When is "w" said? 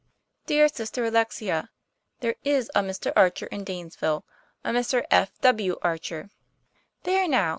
5.41-5.77